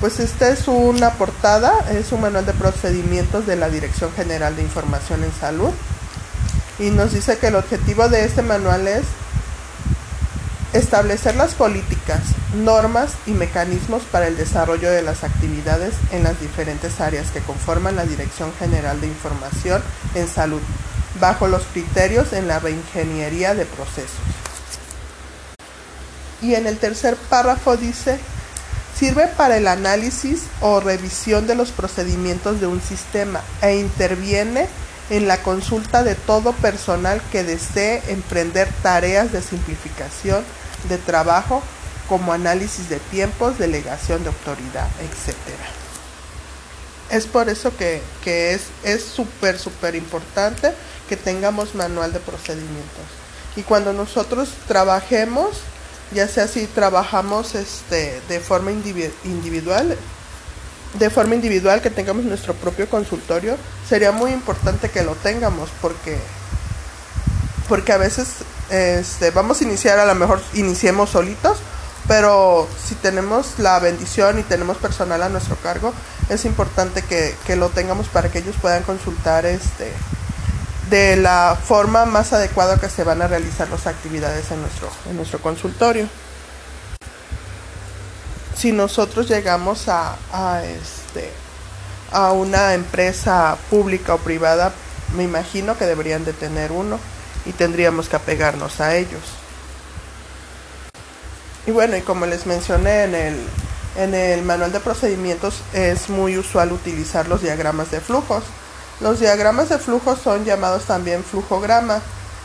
Pues 0.00 0.20
esta 0.20 0.48
es 0.48 0.66
una 0.68 1.14
portada, 1.14 1.72
es 1.90 2.12
un 2.12 2.22
manual 2.22 2.46
de 2.46 2.52
procedimientos 2.54 3.46
de 3.46 3.56
la 3.56 3.68
Dirección 3.68 4.12
General 4.12 4.54
de 4.56 4.62
Información 4.62 5.24
en 5.24 5.32
Salud 5.32 5.72
y 6.78 6.90
nos 6.90 7.12
dice 7.12 7.36
que 7.36 7.48
el 7.48 7.56
objetivo 7.56 8.08
de 8.08 8.24
este 8.24 8.40
manual 8.40 8.88
es 8.88 9.02
Establecer 10.72 11.34
las 11.34 11.54
políticas, 11.54 12.20
normas 12.54 13.14
y 13.26 13.32
mecanismos 13.32 14.02
para 14.04 14.28
el 14.28 14.36
desarrollo 14.36 14.88
de 14.88 15.02
las 15.02 15.24
actividades 15.24 15.94
en 16.12 16.22
las 16.22 16.40
diferentes 16.40 17.00
áreas 17.00 17.32
que 17.32 17.40
conforman 17.40 17.96
la 17.96 18.04
Dirección 18.04 18.52
General 18.56 19.00
de 19.00 19.08
Información 19.08 19.82
en 20.14 20.28
Salud, 20.28 20.60
bajo 21.18 21.48
los 21.48 21.64
criterios 21.64 22.32
en 22.32 22.46
la 22.46 22.60
reingeniería 22.60 23.56
de 23.56 23.66
procesos. 23.66 24.20
Y 26.40 26.54
en 26.54 26.68
el 26.68 26.78
tercer 26.78 27.16
párrafo 27.16 27.76
dice, 27.76 28.20
sirve 28.96 29.26
para 29.26 29.56
el 29.56 29.66
análisis 29.66 30.42
o 30.60 30.78
revisión 30.78 31.48
de 31.48 31.56
los 31.56 31.72
procedimientos 31.72 32.60
de 32.60 32.68
un 32.68 32.80
sistema 32.80 33.40
e 33.60 33.74
interviene 33.74 34.68
en 35.10 35.26
la 35.26 35.42
consulta 35.42 36.04
de 36.04 36.14
todo 36.14 36.52
personal 36.52 37.20
que 37.32 37.42
desee 37.42 38.04
emprender 38.06 38.68
tareas 38.84 39.32
de 39.32 39.42
simplificación 39.42 40.44
de 40.88 40.98
trabajo 40.98 41.62
como 42.08 42.32
análisis 42.32 42.88
de 42.88 42.98
tiempos, 42.98 43.58
delegación 43.58 44.24
de 44.24 44.30
autoridad, 44.30 44.88
etc. 45.00 45.36
Es 47.08 47.26
por 47.26 47.48
eso 47.48 47.72
que, 47.76 48.02
es 48.82 49.04
súper, 49.04 49.58
súper 49.58 49.94
importante 49.94 50.72
que 51.08 51.16
tengamos 51.16 51.74
manual 51.74 52.12
de 52.12 52.18
procedimientos. 52.18 53.04
Y 53.56 53.62
cuando 53.62 53.92
nosotros 53.92 54.50
trabajemos, 54.66 55.58
ya 56.12 56.26
sea 56.26 56.48
si 56.48 56.66
trabajamos 56.66 57.54
este, 57.54 58.20
de 58.28 58.40
forma 58.40 58.72
individual, 58.72 59.96
de 60.94 61.10
forma 61.10 61.36
individual, 61.36 61.80
que 61.80 61.90
tengamos 61.90 62.24
nuestro 62.24 62.54
propio 62.54 62.88
consultorio, 62.88 63.56
sería 63.88 64.10
muy 64.10 64.32
importante 64.32 64.88
que 64.88 65.02
lo 65.02 65.14
tengamos 65.14 65.70
porque, 65.80 66.18
porque 67.68 67.92
a 67.92 67.98
veces 67.98 68.28
este, 68.70 69.30
vamos 69.30 69.60
a 69.60 69.64
iniciar, 69.64 69.98
a 69.98 70.06
lo 70.06 70.14
mejor 70.14 70.40
iniciemos 70.54 71.10
solitos, 71.10 71.58
pero 72.06 72.68
si 72.82 72.94
tenemos 72.94 73.58
la 73.58 73.78
bendición 73.78 74.38
y 74.38 74.42
tenemos 74.42 74.76
personal 74.78 75.22
a 75.22 75.28
nuestro 75.28 75.56
cargo, 75.56 75.92
es 76.28 76.44
importante 76.44 77.02
que, 77.02 77.56
lo 77.56 77.68
tengamos 77.68 78.08
para 78.08 78.30
que 78.30 78.38
ellos 78.38 78.56
puedan 78.60 78.82
consultar 78.84 79.44
este 79.46 79.92
de 80.88 81.16
la 81.16 81.56
forma 81.62 82.04
más 82.04 82.32
adecuada 82.32 82.78
que 82.78 82.88
se 82.88 83.04
van 83.04 83.22
a 83.22 83.28
realizar 83.28 83.68
las 83.68 83.86
actividades 83.86 84.50
en 84.50 84.60
nuestro, 84.60 84.88
en 85.08 85.16
nuestro 85.16 85.40
consultorio. 85.40 86.08
Si 88.56 88.72
nosotros 88.72 89.28
llegamos 89.28 89.88
a, 89.88 90.16
a, 90.32 90.64
este, 90.64 91.30
a 92.10 92.32
una 92.32 92.74
empresa 92.74 93.56
pública 93.70 94.14
o 94.14 94.18
privada, 94.18 94.72
me 95.16 95.22
imagino 95.22 95.78
que 95.78 95.86
deberían 95.86 96.24
de 96.24 96.32
tener 96.32 96.72
uno 96.72 96.98
y 97.46 97.52
tendríamos 97.52 98.08
que 98.08 98.16
apegarnos 98.16 98.80
a 98.80 98.96
ellos. 98.96 99.22
Y 101.66 101.70
bueno, 101.72 101.96
y 101.96 102.00
como 102.00 102.26
les 102.26 102.46
mencioné 102.46 103.04
en 103.04 103.14
el, 103.14 103.46
en 103.96 104.14
el 104.14 104.42
manual 104.42 104.72
de 104.72 104.80
procedimientos 104.80 105.60
es 105.72 106.08
muy 106.08 106.38
usual 106.38 106.72
utilizar 106.72 107.28
los 107.28 107.42
diagramas 107.42 107.90
de 107.90 108.00
flujos. 108.00 108.44
Los 109.00 109.20
diagramas 109.20 109.68
de 109.68 109.78
flujos 109.78 110.18
son 110.20 110.44
llamados 110.44 110.84
también 110.84 111.24
flujograma 111.24 112.00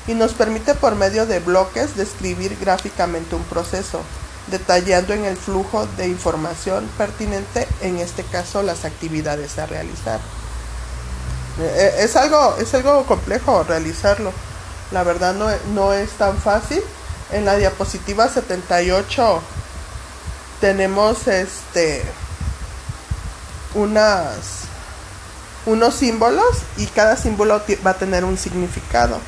y 0.08 0.14
nos 0.14 0.34
permite 0.34 0.76
por 0.76 0.96
medio 0.96 1.26
de 1.26 1.40
bloques 1.40 1.96
describir 1.96 2.58
gráficamente 2.60 3.36
un 3.36 3.44
proceso, 3.44 4.02
detallando 4.48 5.14
en 5.14 5.26
el 5.26 5.36
flujo 5.36 5.88
de 5.98 6.08
información 6.08 6.88
pertinente, 6.98 7.68
en 7.82 7.98
este 7.98 8.24
caso 8.24 8.62
las 8.62 8.86
actividades 8.86 9.58
a 9.58 9.66
realizar. 9.66 10.20
Eh, 11.60 11.96
es 12.00 12.16
algo, 12.16 12.56
es 12.60 12.74
algo 12.74 13.06
complejo 13.06 13.64
realizarlo. 13.64 14.32
La 14.92 15.04
verdad 15.04 15.34
no, 15.34 15.48
no 15.74 15.94
es 15.94 16.12
tan 16.12 16.38
fácil. 16.38 16.82
En 17.32 17.46
la 17.46 17.56
diapositiva 17.56 18.30
78 18.30 19.42
tenemos 20.62 21.28
este 21.28 22.04
unas 23.74 24.66
unos 25.66 25.96
símbolos 25.96 26.58
y 26.78 26.86
cada 26.86 27.18
símbolo 27.18 27.62
va 27.86 27.92
a 27.92 27.96
tener 27.96 28.24
un 28.24 28.38
significado. 28.38 29.20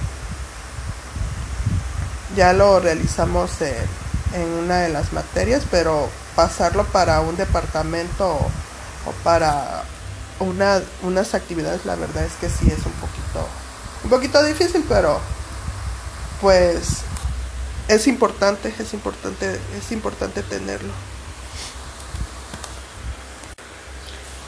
Ya 2.35 2.53
lo 2.53 2.79
realizamos 2.79 3.61
en, 3.61 3.75
en 4.33 4.47
una 4.63 4.81
de 4.81 4.89
las 4.89 5.13
materias, 5.13 5.63
pero 5.71 6.09
pasarlo 6.35 6.85
para 6.85 7.21
un 7.21 7.35
departamento 7.35 8.27
o, 8.27 9.11
para 9.23 9.83
una, 10.39 10.81
unas 11.01 11.33
actividades, 11.33 11.85
la 11.85 11.95
verdad 11.95 12.23
es 12.25 12.33
que 12.33 12.47
sí 12.47 12.67
es 12.67 12.85
un 12.85 12.91
poquito, 12.93 13.47
un 14.03 14.09
poquito 14.11 14.43
difícil, 14.43 14.85
pero 14.87 15.19
pues 16.41 16.99
es 17.87 18.07
importante, 18.07 18.73
es 18.77 18.93
importante, 18.93 19.59
es 19.77 19.91
importante 19.91 20.43
tenerlo. 20.43 20.93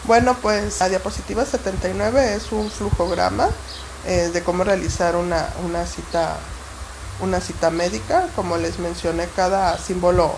Bueno, 0.05 0.35
pues 0.41 0.79
la 0.79 0.89
diapositiva 0.89 1.45
79 1.45 2.33
es 2.33 2.51
un 2.51 2.71
flujograma 2.71 3.49
eh, 4.05 4.29
de 4.33 4.43
cómo 4.43 4.63
realizar 4.63 5.15
una, 5.15 5.49
una 5.63 5.85
cita 5.85 6.37
una 7.21 7.41
cita 7.41 7.69
médica 7.69 8.27
como 8.35 8.57
les 8.57 8.79
mencioné 8.79 9.27
cada 9.35 9.77
símbolo 9.77 10.33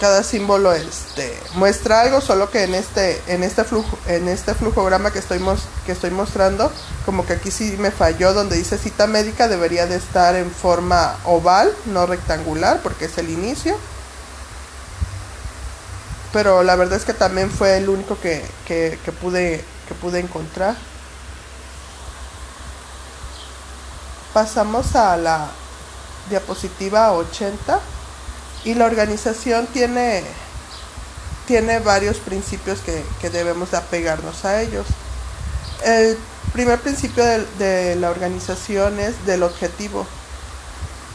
cada 0.00 0.22
símbolo 0.22 0.72
este 0.72 1.38
muestra 1.54 2.00
algo 2.00 2.20
solo 2.20 2.50
que 2.50 2.64
en 2.64 2.74
este 2.74 3.22
en 3.26 3.42
este 3.42 3.64
flujo 3.64 3.98
en 4.06 4.28
este 4.28 4.54
flujograma 4.54 5.12
que 5.12 5.20
estoy 5.20 5.40
que 5.86 5.92
estoy 5.92 6.10
mostrando 6.10 6.72
como 7.06 7.24
que 7.24 7.34
aquí 7.34 7.50
sí 7.50 7.76
me 7.78 7.90
falló 7.90 8.32
donde 8.34 8.56
dice 8.56 8.76
cita 8.78 9.06
médica 9.06 9.46
debería 9.46 9.86
de 9.86 9.96
estar 9.96 10.34
en 10.34 10.50
forma 10.50 11.16
oval 11.24 11.74
no 11.86 12.06
rectangular 12.06 12.80
porque 12.82 13.06
es 13.06 13.18
el 13.18 13.30
inicio. 13.30 13.76
Pero 16.32 16.64
la 16.64 16.74
verdad 16.74 16.98
es 16.98 17.04
que 17.04 17.14
también 17.14 17.48
fue 17.48 17.76
el 17.76 17.88
único 17.88 18.18
que, 18.20 18.44
que 18.66 18.98
pude 19.20 19.64
que 19.86 19.94
pude 19.94 20.18
encontrar. 20.18 20.74
Pasamos 24.32 24.96
a 24.96 25.16
la 25.16 25.50
diapositiva 26.28 27.12
80 27.12 27.78
y 28.64 28.74
la 28.74 28.86
organización 28.86 29.66
tiene, 29.66 30.22
tiene 31.46 31.78
varios 31.80 32.16
principios 32.16 32.80
que, 32.80 33.30
debemos 33.30 33.70
de 33.70 33.76
apegarnos 33.76 34.44
a 34.44 34.62
ellos. 34.62 34.86
El 35.84 36.16
primer 36.52 36.80
principio 36.80 37.24
de, 37.24 37.44
de 37.58 37.96
la 37.96 38.10
organización 38.10 38.98
es 38.98 39.26
del 39.26 39.42
objetivo. 39.42 40.06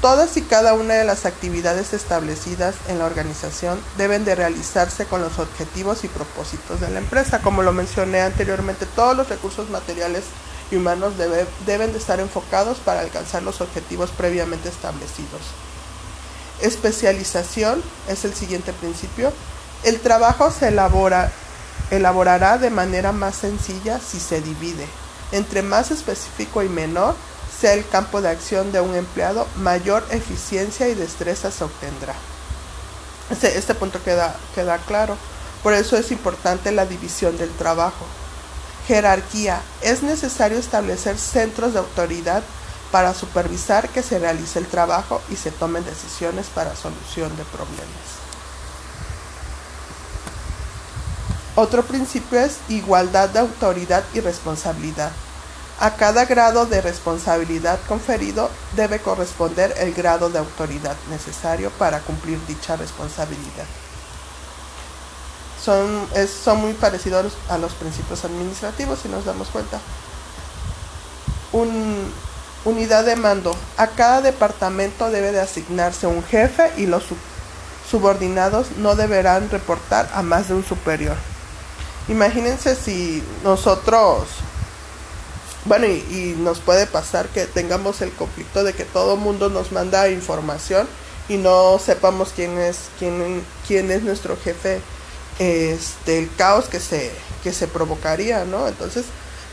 Todas 0.01 0.37
y 0.37 0.41
cada 0.43 0.73
una 0.75 0.93
de 0.93 1.03
las 1.03 1.25
actividades 1.25 1.91
establecidas 1.93 2.75
en 2.87 2.99
la 2.99 3.05
organización 3.05 3.81
deben 3.97 4.23
de 4.23 4.35
realizarse 4.35 5.05
con 5.05 5.21
los 5.21 5.39
objetivos 5.39 6.05
y 6.05 6.07
propósitos 6.07 6.79
de 6.79 6.89
la 6.89 6.99
empresa. 6.99 7.41
Como 7.41 7.63
lo 7.63 7.73
mencioné 7.73 8.21
anteriormente, 8.21 8.85
todos 8.95 9.17
los 9.17 9.27
recursos 9.27 9.69
materiales 9.69 10.23
y 10.71 10.77
humanos 10.77 11.13
deben 11.17 11.91
de 11.91 11.97
estar 11.97 12.19
enfocados 12.19 12.77
para 12.77 13.01
alcanzar 13.01 13.43
los 13.43 13.59
objetivos 13.59 14.11
previamente 14.11 14.69
establecidos. 14.69 15.41
Especialización 16.61 17.81
es 18.07 18.25
el 18.25 18.33
siguiente 18.33 18.73
principio. 18.73 19.31
El 19.83 19.99
trabajo 19.99 20.51
se 20.51 20.69
elabora, 20.69 21.31
elaborará 21.89 22.57
de 22.57 22.69
manera 22.69 23.11
más 23.11 23.35
sencilla 23.35 23.99
si 23.99 24.19
se 24.19 24.41
divide. 24.41 24.87
Entre 25.31 25.61
más 25.61 25.91
específico 25.91 26.63
y 26.63 26.69
menor 26.69 27.15
sea 27.59 27.73
el 27.73 27.87
campo 27.87 28.21
de 28.21 28.29
acción 28.29 28.71
de 28.71 28.81
un 28.81 28.95
empleado, 28.95 29.47
mayor 29.57 30.05
eficiencia 30.11 30.87
y 30.87 30.95
destreza 30.95 31.51
se 31.51 31.63
obtendrá. 31.63 32.13
Este, 33.29 33.57
este 33.57 33.75
punto 33.75 34.01
queda, 34.03 34.35
queda 34.55 34.77
claro. 34.79 35.17
Por 35.63 35.73
eso 35.73 35.97
es 35.97 36.11
importante 36.11 36.71
la 36.71 36.85
división 36.85 37.37
del 37.37 37.51
trabajo. 37.51 38.05
Jerarquía. 38.87 39.61
Es 39.81 40.01
necesario 40.03 40.57
establecer 40.57 41.17
centros 41.17 41.73
de 41.73 41.79
autoridad 41.79 42.41
para 42.91 43.13
supervisar 43.13 43.89
que 43.89 44.03
se 44.03 44.19
realice 44.19 44.60
el 44.60 44.67
trabajo 44.67 45.22
y 45.29 45.36
se 45.36 45.51
tomen 45.51 45.86
decisiones 45.86 46.48
para 46.48 46.75
solución 46.75 47.36
de 47.38 47.43
problemas. 47.46 48.19
Otro 51.55 51.84
principio 51.84 52.39
es 52.39 52.58
igualdad 52.69 53.29
de 53.29 53.39
autoridad 53.39 54.03
y 54.13 54.22
responsabilidad. 54.22 55.12
A 55.79 55.96
cada 55.96 56.25
grado 56.25 56.65
de 56.65 56.81
responsabilidad 56.81 57.79
conferido 57.88 58.50
debe 58.75 59.00
corresponder 59.00 59.74
el 59.77 59.93
grado 59.93 60.29
de 60.29 60.39
autoridad 60.39 60.96
necesario 61.10 61.69
para 61.72 62.00
cumplir 62.00 62.39
dicha 62.48 62.75
responsabilidad 62.75 63.65
son, 65.63 66.08
son 66.43 66.62
muy 66.62 66.74
parecidos 66.74 67.34
a 67.50 67.58
los 67.58 67.74
principios 67.74 68.24
administrativos, 68.25 69.00
si 69.00 69.10
nos 69.10 69.25
damos 69.25 69.50
cuenta. 69.50 69.79
Un, 71.51 72.12
unidad 72.65 73.05
de 73.05 73.15
mando. 73.15 73.55
A 73.77 73.88
cada 73.88 74.21
departamento 74.21 75.10
debe 75.10 75.31
de 75.31 75.41
asignarse 75.41 76.07
un 76.07 76.23
jefe 76.23 76.71
y 76.77 76.86
los 76.86 77.03
subordinados 77.89 78.67
no 78.77 78.95
deberán 78.95 79.49
reportar 79.49 80.10
a 80.13 80.21
más 80.21 80.47
de 80.47 80.55
un 80.55 80.65
superior. 80.65 81.15
Imagínense 82.07 82.75
si 82.75 83.23
nosotros, 83.43 84.27
bueno, 85.65 85.86
y, 85.86 86.36
nos 86.39 86.60
puede 86.60 86.88
pasar 86.88 87.27
que 87.27 87.45
tengamos 87.45 88.01
el 88.01 88.12
conflicto 88.12 88.63
de 88.63 88.73
que 88.73 88.86
todo 88.86 89.15
mundo 89.15 89.49
nos 89.49 89.71
manda 89.71 90.10
información 90.10 90.88
y 91.27 91.38
no 91.38 91.79
sepamos 91.79 92.31
quién 92.36 92.57
es, 92.57 92.89
quién, 92.97 93.43
quién 93.67 93.91
es 93.91 94.01
nuestro 94.01 94.38
jefe 94.38 94.81
este, 95.38 96.19
el 96.19 96.36
caos 96.36 96.65
que 96.65 96.79
se, 96.79 97.12
que 97.43 97.53
se 97.53 97.67
provocaría, 97.67 98.43
¿no? 98.45 98.67
Entonces, 98.67 99.05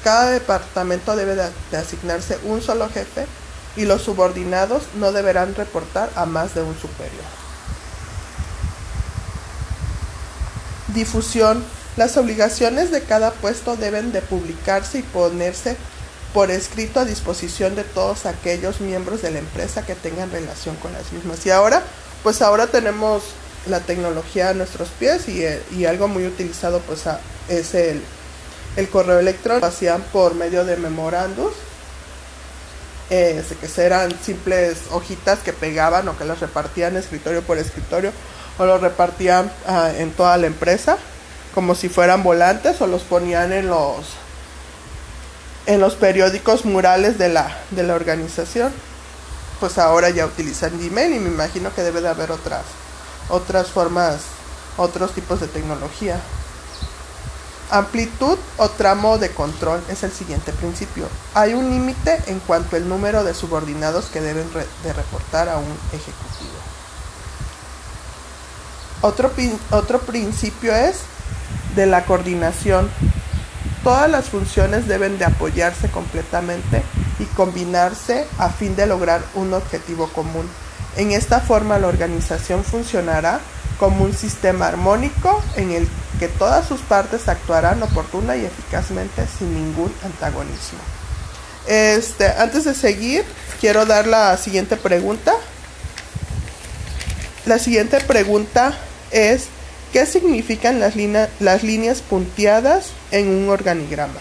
cada 0.02 0.30
departamento 0.30 1.16
debe 1.16 1.34
de, 1.34 1.76
asignarse 1.76 2.38
un 2.44 2.62
solo 2.62 2.88
jefe 2.88 3.26
y 3.76 3.84
los 3.84 4.02
subordinados 4.02 4.84
no 4.94 5.12
deberán 5.12 5.54
reportar 5.54 6.10
a 6.14 6.26
más 6.26 6.54
de 6.54 6.62
un 6.62 6.74
superior. 6.78 7.24
Difusión. 10.88 11.64
Las 11.96 12.16
obligaciones 12.18 12.90
de 12.90 13.02
cada 13.02 13.30
puesto 13.30 13.76
deben 13.76 14.12
de 14.12 14.20
publicarse 14.20 14.98
y 14.98 15.02
ponerse 15.02 15.76
por 16.34 16.50
escrito 16.50 17.00
a 17.00 17.06
disposición 17.06 17.74
de 17.74 17.84
todos 17.84 18.26
aquellos 18.26 18.80
miembros 18.80 19.22
de 19.22 19.30
la 19.30 19.38
empresa 19.38 19.86
que 19.86 19.94
tengan 19.94 20.30
relación 20.30 20.76
con 20.76 20.92
las 20.92 21.10
mismas. 21.12 21.44
Y 21.46 21.50
ahora, 21.50 21.82
pues 22.22 22.42
ahora 22.42 22.66
tenemos 22.66 23.22
la 23.66 23.80
tecnología 23.80 24.50
a 24.50 24.54
nuestros 24.54 24.88
pies 24.90 25.28
y, 25.28 25.42
y 25.74 25.86
algo 25.86 26.08
muy 26.08 26.26
utilizado 26.26 26.80
pues 26.80 27.04
es 27.48 27.74
el, 27.74 28.02
el, 28.76 28.88
correo 28.88 29.18
electrónico. 29.18 29.66
Hacían 29.66 30.02
por 30.12 30.34
medio 30.34 30.64
de 30.64 30.76
memorandos, 30.76 31.52
eh, 33.10 33.44
que 33.60 33.82
eran 33.82 34.10
simples 34.22 34.78
hojitas 34.90 35.40
que 35.40 35.52
pegaban 35.52 36.08
o 36.08 36.18
que 36.18 36.24
las 36.24 36.40
repartían 36.40 36.96
escritorio 36.96 37.42
por 37.42 37.58
escritorio 37.58 38.12
o 38.58 38.64
los 38.64 38.80
repartían 38.80 39.52
ah, 39.66 39.90
en 39.96 40.12
toda 40.12 40.36
la 40.38 40.46
empresa 40.46 40.98
como 41.54 41.74
si 41.74 41.88
fueran 41.88 42.22
volantes 42.22 42.80
o 42.82 42.86
los 42.86 43.02
ponían 43.02 43.50
en 43.52 43.68
los 43.68 44.04
en 45.64 45.80
los 45.80 45.94
periódicos 45.94 46.64
murales 46.64 47.18
de 47.18 47.28
la, 47.28 47.56
de 47.70 47.82
la 47.82 47.94
organización. 47.94 48.72
Pues 49.58 49.78
ahora 49.78 50.10
ya 50.10 50.26
utilizan 50.26 50.78
Gmail 50.78 51.14
y 51.14 51.18
me 51.18 51.30
imagino 51.30 51.74
que 51.74 51.82
debe 51.82 52.02
de 52.02 52.08
haber 52.08 52.30
otras 52.30 52.62
otras 53.28 53.68
formas, 53.68 54.18
otros 54.76 55.12
tipos 55.12 55.40
de 55.40 55.48
tecnología. 55.48 56.20
Amplitud 57.70 58.38
o 58.58 58.68
tramo 58.68 59.18
de 59.18 59.30
control 59.30 59.82
es 59.88 60.04
el 60.04 60.12
siguiente 60.12 60.52
principio. 60.52 61.08
Hay 61.34 61.54
un 61.54 61.68
límite 61.68 62.22
en 62.26 62.38
cuanto 62.40 62.76
al 62.76 62.88
número 62.88 63.24
de 63.24 63.34
subordinados 63.34 64.06
que 64.06 64.20
deben 64.20 64.46
de 64.84 64.92
reportar 64.92 65.48
a 65.48 65.58
un 65.58 65.72
ejecutivo. 65.92 66.52
Otro, 69.00 69.32
otro 69.72 70.00
principio 70.00 70.74
es 70.74 71.00
de 71.74 71.86
la 71.86 72.04
coordinación. 72.04 72.88
Todas 73.82 74.08
las 74.08 74.28
funciones 74.28 74.86
deben 74.86 75.18
de 75.18 75.24
apoyarse 75.24 75.90
completamente 75.90 76.82
y 77.18 77.24
combinarse 77.24 78.26
a 78.38 78.48
fin 78.48 78.76
de 78.76 78.86
lograr 78.86 79.22
un 79.34 79.52
objetivo 79.54 80.08
común. 80.08 80.48
En 80.96 81.10
esta 81.10 81.40
forma 81.40 81.78
la 81.78 81.88
organización 81.88 82.64
funcionará 82.64 83.40
como 83.78 84.04
un 84.04 84.14
sistema 84.14 84.68
armónico 84.68 85.42
en 85.56 85.72
el 85.72 85.88
que 86.18 86.28
todas 86.28 86.66
sus 86.66 86.80
partes 86.80 87.28
actuarán 87.28 87.82
oportuna 87.82 88.36
y 88.36 88.44
eficazmente 88.44 89.26
sin 89.38 89.54
ningún 89.54 89.92
antagonismo. 90.04 90.78
Este, 91.66 92.26
antes 92.26 92.64
de 92.64 92.74
seguir, 92.74 93.24
quiero 93.60 93.86
dar 93.86 94.06
la 94.06 94.36
siguiente 94.36 94.76
pregunta. 94.76 95.34
La 97.44 97.58
siguiente 97.58 98.00
pregunta 98.00 98.76
es, 99.10 99.46
¿qué 99.92 100.06
significan 100.06 100.80
las, 100.80 100.94
las 101.40 101.62
líneas 101.62 102.02
punteadas 102.02 102.90
en 103.10 103.28
un 103.28 103.48
organigrama? 103.48 104.20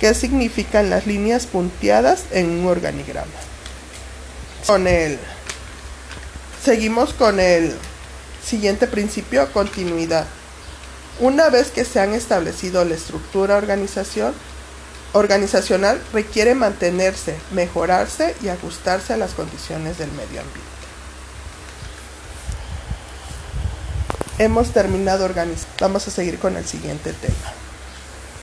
¿Qué 0.00 0.14
significan 0.14 0.90
las 0.90 1.06
líneas 1.06 1.46
punteadas 1.46 2.24
en 2.32 2.50
un 2.50 2.66
organigrama? 2.66 3.30
Con 4.66 4.86
el 4.86 5.18
Seguimos 6.64 7.12
con 7.12 7.40
el 7.40 7.74
siguiente 8.42 8.86
principio, 8.86 9.52
continuidad. 9.52 10.24
Una 11.20 11.48
vez 11.48 11.70
que 11.70 11.84
se 11.84 12.00
han 12.00 12.12
establecido 12.12 12.84
la 12.84 12.94
estructura 12.94 13.56
organizacional, 13.56 14.34
requiere 16.12 16.56
mantenerse, 16.56 17.36
mejorarse 17.52 18.34
y 18.42 18.48
ajustarse 18.48 19.12
a 19.12 19.16
las 19.16 19.32
condiciones 19.34 19.96
del 19.98 20.10
medio 20.10 20.40
ambiente. 20.40 20.74
Hemos 24.38 24.72
terminado 24.72 25.24
organizando. 25.24 25.72
Vamos 25.80 26.08
a 26.08 26.10
seguir 26.10 26.40
con 26.40 26.56
el 26.56 26.66
siguiente 26.66 27.12
tema. 27.12 27.63